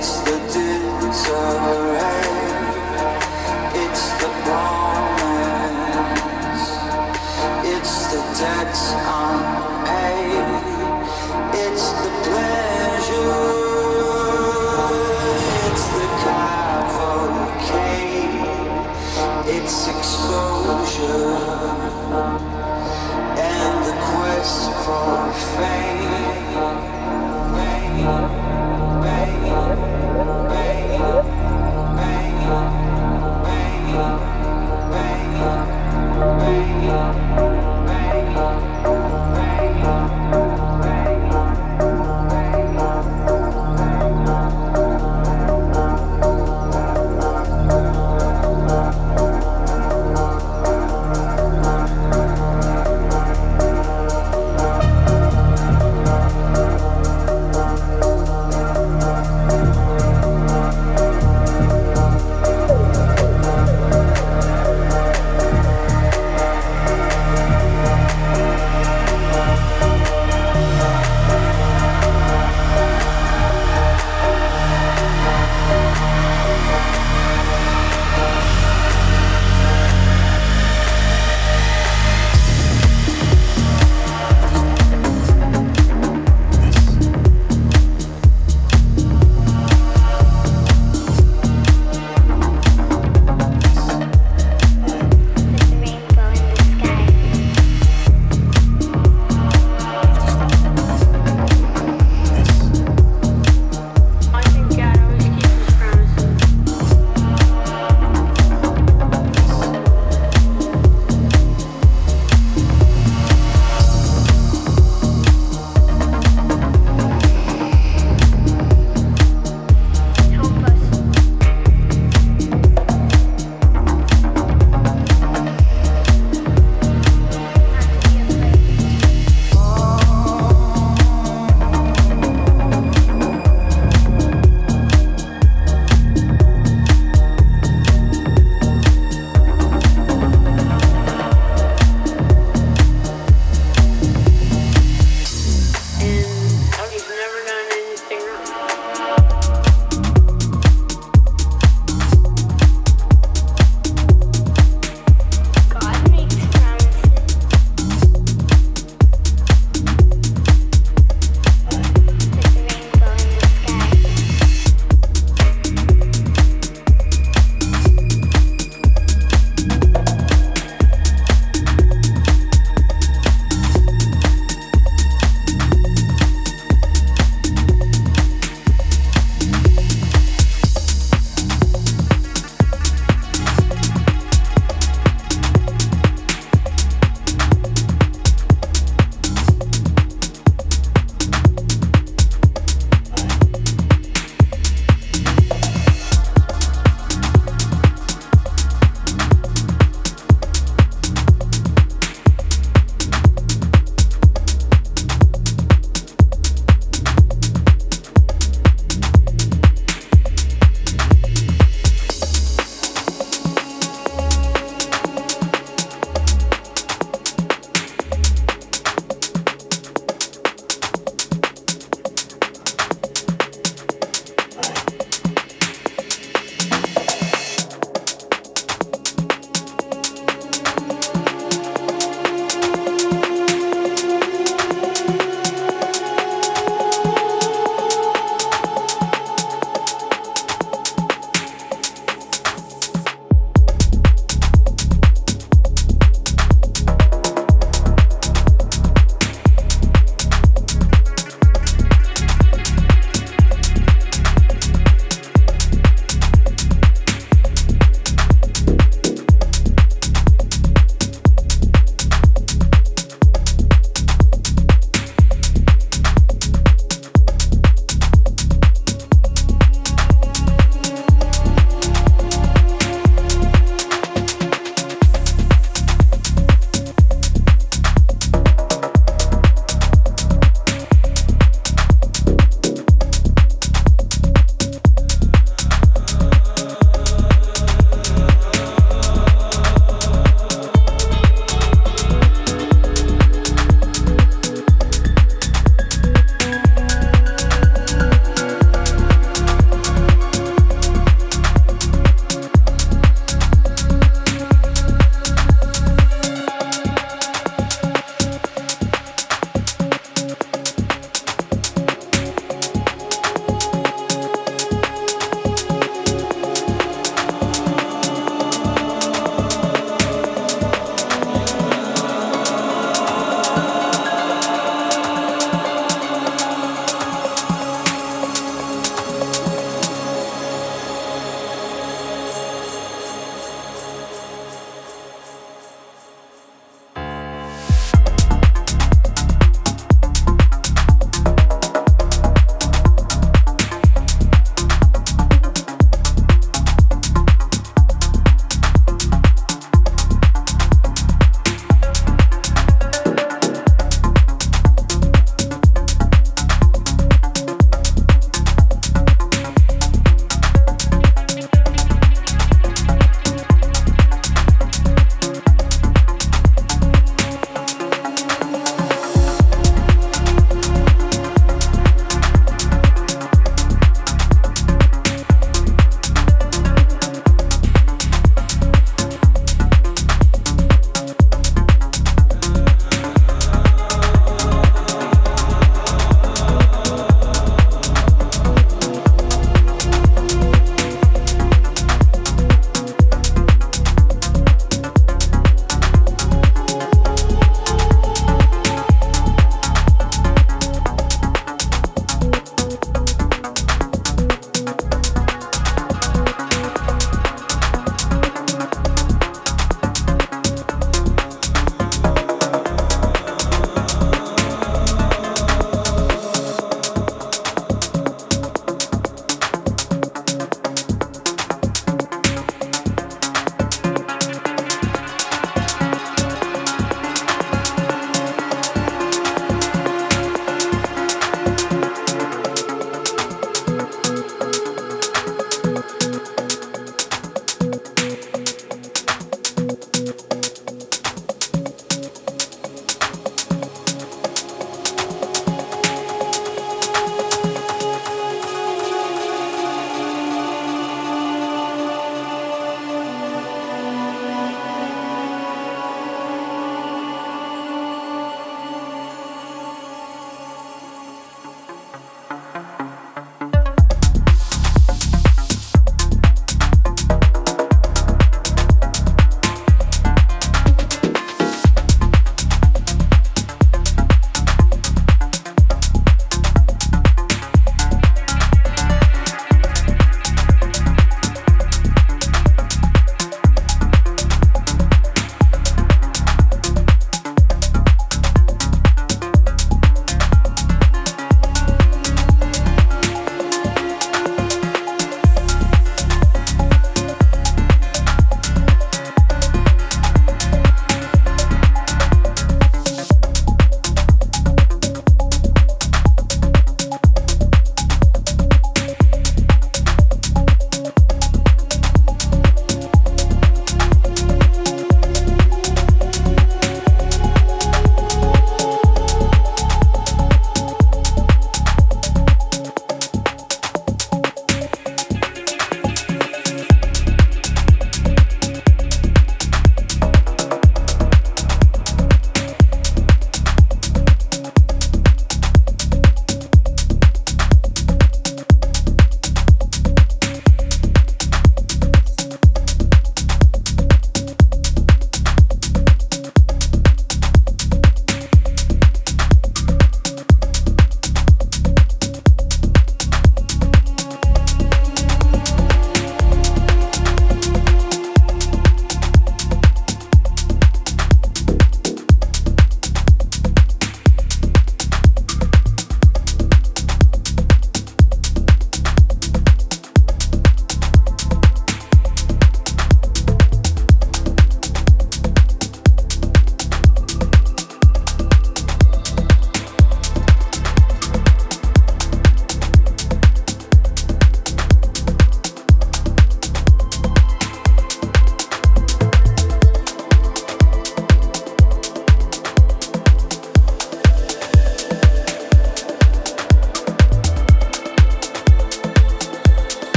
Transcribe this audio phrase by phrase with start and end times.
[0.00, 0.29] touch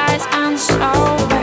[0.00, 1.39] eyes and so